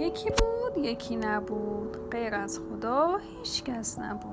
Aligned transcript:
یکی 0.00 0.30
بود 0.30 0.84
یکی 0.84 1.16
نبود. 1.16 1.96
غیر 2.10 2.34
از 2.34 2.58
خدا 2.58 3.16
هیچ 3.16 3.64
کس 3.64 3.98
نبود. 3.98 4.30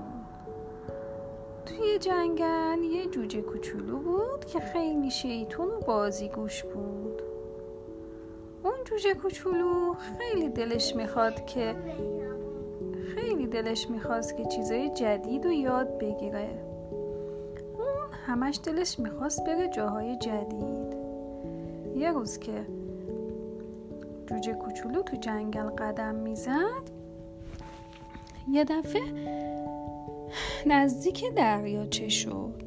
توی 1.66 2.00
جنگل 2.00 2.84
یه 2.84 3.06
جوجه 3.06 3.42
کوچولو 3.42 4.00
بود 4.00 4.46
که 4.46 4.60
خیلی 4.60 5.12
شیطون 5.12 5.68
و 5.68 5.80
بازیگوش 5.80 6.64
بود. 6.64 7.22
اون 8.64 8.74
جوجه 8.86 9.14
کوچولو 9.14 9.94
خیلی 9.94 10.50
دلش 10.50 10.96
می‌خواد 10.96 11.46
که 11.46 11.76
خیلی 13.16 13.48
دلش 13.48 13.90
می‌خواست 13.90 14.38
که 14.38 14.46
چیزای 14.46 14.90
جدید 14.90 15.46
و 15.46 15.52
یاد 15.52 15.98
بگیره. 15.98 16.50
اون 17.78 18.12
همش 18.26 18.60
دلش 18.64 19.00
می‌خواست 19.00 19.46
بره 19.46 19.70
جاهای 19.70 20.18
جدید. 20.18 20.98
یه 21.96 22.12
روز 22.12 22.40
که 22.40 22.66
جوجه 24.28 24.54
کوچولو 24.54 25.02
تو 25.02 25.18
جنگل 25.18 25.70
قدم 25.70 26.16
می‌زد 26.16 26.90
یه 28.50 28.64
دفعه 28.64 29.02
نزدیک 30.66 31.34
دریاچه 31.36 32.10
شد 32.10 32.62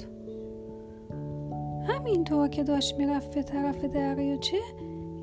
همینطور 1.88 2.48
که 2.48 2.62
داشت 2.62 2.98
می‌رفت 2.98 3.34
به 3.34 3.42
طرف 3.42 3.84
دریاچه 3.84 4.58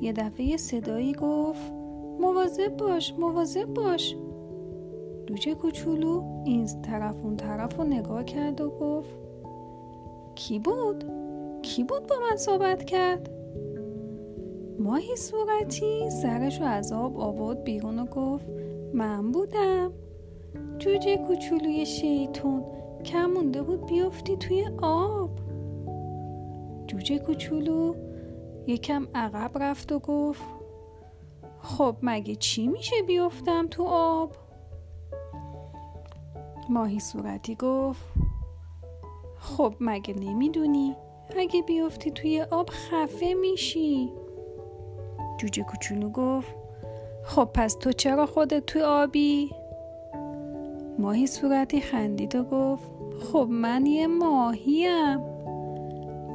یه 0.00 0.12
دفعه 0.12 0.46
یه 0.46 0.56
صدایی 0.56 1.12
گفت 1.12 1.72
مواظب 2.20 2.76
باش 2.76 3.14
مواظب 3.18 3.74
باش 3.74 4.16
جوجه 5.26 5.54
کوچولو 5.54 6.42
این 6.44 6.66
طرف 6.82 7.16
اون 7.22 7.36
طرف 7.36 7.76
رو 7.76 7.84
نگاه 7.84 8.24
کرد 8.24 8.60
و 8.60 8.70
گفت 8.70 9.10
کی 10.34 10.58
بود؟ 10.58 11.04
کی 11.62 11.84
بود 11.84 12.06
با 12.06 12.16
من 12.30 12.36
صحبت 12.36 12.84
کرد؟ 12.84 13.37
ماهی 14.88 15.16
صورتی 15.16 16.10
سرش 16.10 16.60
رو 16.60 16.66
از 16.66 16.92
آب 16.92 17.20
آورد 17.20 17.64
بیرون 17.64 17.98
و 17.98 18.06
گفت 18.06 18.46
من 18.94 19.32
بودم. 19.32 19.92
جوجه 20.78 21.16
کوچولوی 21.16 21.86
شیطون 21.86 22.64
کم 23.04 23.26
مونده 23.26 23.62
بود 23.62 23.86
بیفتی 23.86 24.36
توی 24.36 24.70
آب. 24.82 25.30
جوجه 26.86 27.18
کوچولو 27.18 27.94
یکم 28.66 29.08
عقب 29.14 29.50
رفت 29.58 29.92
و 29.92 29.98
گفت 29.98 30.42
خب 31.60 31.96
مگه 32.02 32.34
چی 32.34 32.66
میشه 32.66 33.02
بیفتم 33.06 33.66
تو 33.66 33.84
آب؟ 33.88 34.32
ماهی 36.68 37.00
صورتی 37.00 37.54
گفت 37.54 38.02
خب 39.38 39.74
مگه 39.80 40.14
نمی‌دونی؟ 40.14 40.96
اگه 41.36 41.62
بیفتی 41.62 42.10
توی 42.10 42.42
آب 42.42 42.70
خفه 42.70 43.34
میشی. 43.34 44.12
جوجه 45.38 45.62
کوچولو 45.62 46.10
گفت 46.10 46.54
خب 47.24 47.48
پس 47.54 47.74
تو 47.74 47.92
چرا 47.92 48.26
خودت 48.26 48.66
توی 48.66 48.82
آبی؟ 48.82 49.50
ماهی 50.98 51.26
صورتی 51.26 51.80
خندید 51.80 52.36
و 52.36 52.44
گفت 52.44 52.90
خب 53.32 53.48
من 53.50 53.86
یه 53.86 54.06
ماهیم. 54.06 55.18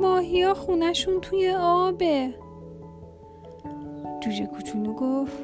ماهی 0.01 0.41
ها 0.41 0.53
خونشون 0.53 1.21
توی 1.21 1.55
آبه. 1.59 2.33
جوجه 4.21 4.45
کوچولو 4.45 4.93
گفت 4.93 5.37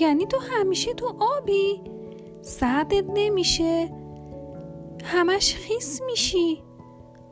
یعنی 0.00 0.26
تو 0.26 0.38
همیشه 0.40 0.94
تو 0.94 1.14
آبی؟ 1.20 1.80
سردت 2.42 3.04
نمیشه. 3.14 3.88
همش 5.04 5.54
خیس 5.54 6.02
میشی. 6.06 6.62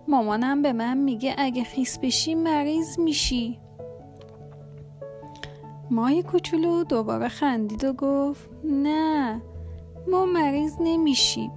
مامانم 0.08 0.62
به 0.62 0.72
من 0.72 0.98
میگه 0.98 1.34
اگه 1.38 1.64
خیس 1.64 1.98
بشی 1.98 2.34
مریض 2.34 2.98
میشی. 2.98 3.58
ماهی 5.92 6.22
کوچولو 6.22 6.84
دوباره 6.84 7.28
خندید 7.28 7.84
و 7.84 7.92
گفت 7.92 8.50
نه 8.64 9.42
ما 10.10 10.26
مریض 10.26 10.76
نمیشیم. 10.80 11.50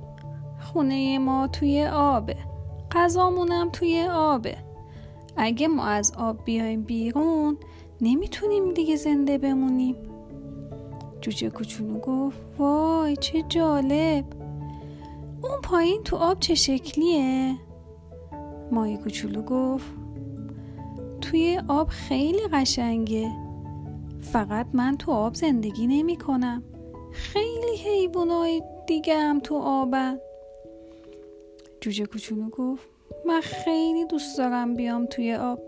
خونه 0.59 1.19
ما 1.19 1.47
توی 1.47 1.85
آبه. 1.85 2.35
غذامونم 2.91 3.69
توی 3.69 4.07
آبه. 4.12 4.57
اگه 5.38 5.68
ما 5.68 5.84
از 5.85 6.13
آب 6.18 6.45
بیایم 6.45 6.81
بیرون 6.81 7.57
نمی‌تونیم 8.01 8.74
دیگه 8.74 8.95
زنده 8.95 9.38
بمونیم. 9.38 9.95
جوجه 11.22 11.50
کوچولو 11.50 12.00
گفت 12.00 12.41
وای 12.57 13.18
چه 13.18 13.41
جالب! 13.50 14.25
اون 15.44 15.62
پایین 15.63 16.03
تو 16.03 16.16
آب 16.16 16.40
چه 16.40 16.56
شکلیه؟ 16.56 17.56
ماهی 18.72 18.97
کوچولو 18.97 19.41
گفت 19.41 19.85
توی 21.22 21.62
آب 21.68 21.88
خیلی 21.88 22.47
قشنگه. 22.53 23.44
فقط 24.31 24.68
من 24.74 24.97
تو 24.97 25.12
آب 25.12 25.36
زندگی 25.36 25.88
نمی 25.88 26.18
کنم. 26.18 26.63
خیلی 27.12 27.75
حیوانای 27.86 28.62
دیگه 28.88 29.18
هم 29.18 29.40
تو 29.40 29.56
آبن. 29.56 30.19
جوجه 31.81 32.06
کوچولو 32.06 32.50
گفت 32.50 32.88
من 33.25 33.41
خیلی 33.41 34.06
دوست 34.06 34.38
دارم 34.38 34.74
بیام 34.74 35.06
توی 35.06 35.34
آب. 35.34 35.59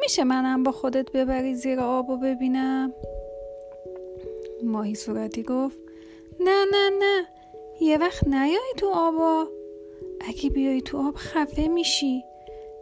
میشه 0.00 0.24
منم 0.24 0.62
با 0.62 0.72
خودت 0.72 1.12
ببری 1.12 1.54
زیر 1.54 1.80
آب 1.80 2.10
و 2.10 2.16
ببینم؟ 2.16 2.92
ماهی 4.64 4.94
صورتی 4.94 5.42
گفت 5.42 5.78
نه 6.40 6.64
نه 6.72 6.90
نه. 6.98 7.26
یه 7.80 7.98
وقت 7.98 8.28
نیای 8.28 8.72
تو 8.76 8.90
آبا. 8.94 9.46
اگه 10.20 10.50
بیای 10.50 10.82
تو 10.82 10.98
آب 11.08 11.14
خفه 11.16 11.68
میشی 11.68 12.24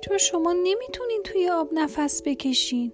چون 0.05 0.19
شما 0.19 0.53
نمی‌تونین 0.53 1.23
توی 1.25 1.51
آب 1.51 1.69
نفس 1.73 2.23
بکشین. 2.23 2.93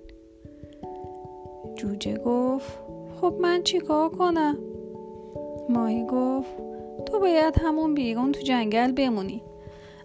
جوجه 1.76 2.18
گفت 2.18 2.78
خب 3.20 3.34
من 3.40 3.62
چیکار 3.62 4.08
کنم؟ 4.08 4.58
ماهی 5.68 6.04
گفت 6.04 6.48
تو 7.06 7.20
باید 7.20 7.58
همون 7.58 7.94
بیرون 7.94 8.32
تو 8.32 8.40
جنگل 8.40 8.92
بمونی. 8.92 9.42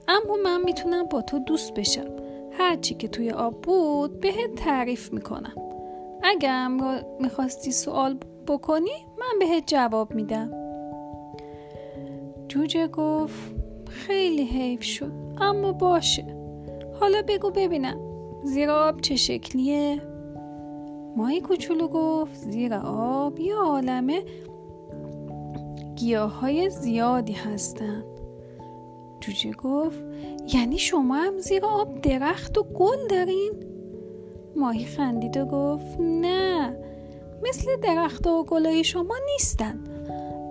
اما 0.07 0.35
من 0.43 0.61
می‌تونم 0.63 1.05
با 1.05 1.21
تو 1.21 1.39
دوست 1.39 1.73
بشم. 1.73 2.07
هرچی 2.51 2.95
که 2.95 3.07
توی 3.07 3.31
آب 3.31 3.61
بود 3.61 4.19
بهت 4.19 4.55
تعریف 4.55 5.13
می‌کنم. 5.13 5.53
اگه 6.23 6.67
می‌خواستی 7.19 7.71
سوال 7.71 8.17
بکنی 8.47 9.05
من 9.19 9.39
بهت 9.39 9.63
جواب 9.67 10.13
میدم. 10.15 10.51
جوجه 12.47 12.87
گفت 12.87 13.55
خیلی 13.89 14.43
حیف 14.43 14.83
شد 14.83 15.11
اما 15.41 15.71
باشه. 15.71 16.25
حالا 16.99 17.21
بگو 17.27 17.51
ببینم 17.51 17.99
زیر 18.43 18.69
آب 18.69 19.01
چه 19.01 19.15
شکلیه؟ 19.15 20.01
ماهی 21.15 21.41
کوچولو 21.41 21.87
گفت 21.87 22.35
زیر 22.35 22.73
آب 22.83 23.39
یه 23.39 23.55
عالمه 23.55 24.23
گیاه 25.95 26.39
های 26.39 26.69
زیادی 26.69 27.33
هستن. 27.33 28.03
جوجه 29.19 29.51
گفت 29.51 30.03
یعنی 30.53 30.77
شما 30.77 31.15
هم 31.15 31.37
زیر 31.37 31.65
آب 31.65 32.01
درخت 32.01 32.57
و 32.57 32.63
گل 32.63 33.07
دارین؟ 33.09 33.51
ماهی 34.55 34.85
خندید 34.85 35.37
و 35.37 35.45
گفت 35.45 35.99
نه 35.99 36.77
مثل 37.43 37.75
درخت 37.83 38.27
و 38.27 38.43
گلای 38.43 38.83
شما 38.83 39.15
نیستن. 39.31 39.79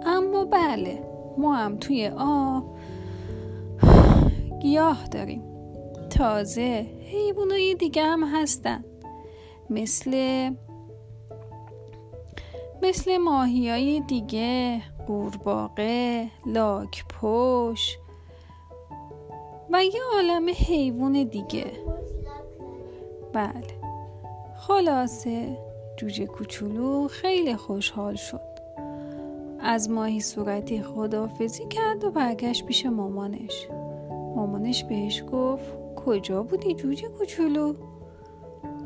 اما 0.07 0.45
بله 0.45 1.03
ما 1.39 1.57
هم 1.57 1.77
توی 1.77 2.11
آب 2.19 2.65
گیاه 4.63 5.07
داریم. 5.07 5.43
تازه 6.11 6.87
حیوانای 7.05 7.75
دیگه 7.75 8.03
هم 8.03 8.25
هستن. 8.25 8.85
مثل 9.71 10.11
مثل 12.83 13.17
ماهی 13.17 13.71
های 13.71 14.01
دیگه 14.01 14.83
قورباغه 15.07 16.31
لاکپوش 16.47 17.99
و 19.71 19.85
یه 19.85 20.01
عالم 20.15 20.49
حیوان 20.49 21.25
دیگه. 21.25 21.73
بله. 23.33 23.79
خلاصه 24.59 25.59
جوجه 25.97 26.27
کوچولو 26.27 27.09
خیلی 27.09 27.57
خوشحال 27.57 28.15
شد. 28.15 28.41
از 29.61 29.91
ماهی 29.91 30.21
صورتی 30.21 30.83
خدافزی 30.83 31.67
کرد 31.69 32.05
و 32.05 32.11
برگشت 32.11 32.67
پیش 32.67 32.87
مامانش. 32.87 33.69
مامانش 34.37 34.85
بهش 34.85 35.25
گفت 35.33 35.95
کجا 35.97 36.43
بودی 36.43 36.75
جوجه 36.75 37.09
کوچولو؟ 37.09 37.75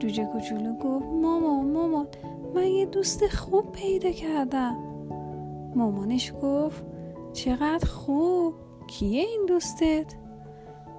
جوجه 0.03 0.25
کوچولو 0.25 0.73
گفت 0.73 1.07
مامان 1.07 1.73
مامان 1.73 2.07
من 2.55 2.67
یه 2.67 2.87
دوست 2.87 3.27
خوب 3.27 3.73
پیدا 3.73 4.11
کردم. 4.11 4.77
مامانش 5.77 6.33
گفت 6.43 6.85
چقدر 7.33 7.87
خوب 7.87 8.55
کیه 8.87 9.21
این 9.21 9.47
دوستت؟ 9.49 10.15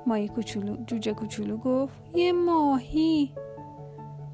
ماهی 0.08 0.28
کوچولو 0.28 0.76
جوجه 0.88 1.14
کوچولو 1.14 1.58
گفت 1.58 1.94
یه 2.16 2.32
ماهی. 2.32 3.34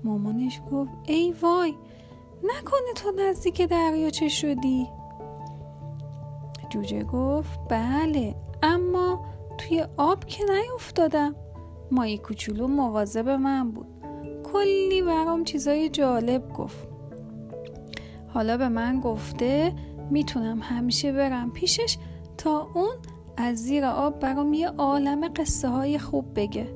مامانش 0.03 0.61
گفت 0.71 0.91
ای 1.07 1.33
وای 1.41 1.73
نکنه 2.43 2.93
تو 2.95 3.11
نزدیک 3.11 3.61
دریاچه 3.61 4.27
شدی. 4.27 4.87
جوجه 6.69 7.03
گفت 7.03 7.59
بله 7.69 8.35
اما 8.63 9.25
توی 9.57 9.85
آب 9.97 10.25
که 10.25 10.43
نیفتادم. 10.43 11.35
ماهی 11.91 12.17
کوچولو 12.17 12.67
مواظب 12.67 13.29
من 13.29 13.71
بود. 13.71 13.98
کلی 14.53 15.01
برام 15.01 15.43
چیزای 15.43 15.89
جالب 15.89 16.53
گفت. 16.53 16.87
حالا 18.33 18.57
به 18.57 18.69
من 18.69 18.99
گفته 18.99 19.73
می‌تونم 20.11 20.59
همیشه 20.61 21.11
برم 21.11 21.51
پیشش 21.51 21.97
تا 22.37 22.67
اون 22.73 22.95
از 23.37 23.57
زیر 23.57 23.85
آب 23.85 24.19
برام 24.19 24.53
یه 24.53 24.67
عالم 24.67 25.27
قصه 25.27 25.67
های 25.67 25.99
خوب 25.99 26.25
بگه. 26.35 26.67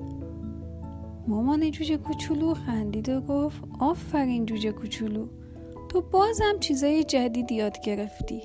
مامان 1.28 1.72
جوجه 1.72 1.98
کوچولو 1.98 2.54
خندید 2.54 3.10
و 3.10 3.22
گفت 3.22 3.64
آفرین 3.80 4.46
جوجه 4.46 4.72
کوچولو. 4.72 5.28
تو 5.90 6.02
بازم 6.02 6.60
چیزای 6.60 7.04
جدید 7.04 7.52
یاد 7.52 7.82
گرفتی. 7.82 8.42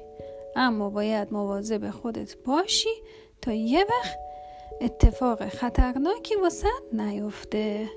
اما 0.56 0.90
باید 0.90 1.32
مواظب 1.32 1.90
خودت 1.90 2.36
باشی 2.44 2.88
تا 3.42 3.52
یه 3.52 3.80
وقت 3.84 4.18
اتفاق 4.80 5.48
خطرناکی 5.48 6.34
واسه 6.36 6.68
نیفته 6.92 7.88